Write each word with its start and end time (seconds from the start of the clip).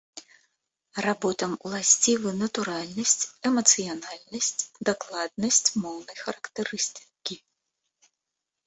Работам 1.05 1.51
уласцівы 1.69 2.29
натуральнасць, 2.41 3.27
эмацыянальнасць, 3.51 4.51
дакладнасць 4.91 5.63
моўнай 5.87 6.15
характарыстыкі. 6.23 7.35